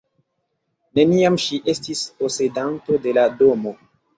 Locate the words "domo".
3.45-3.79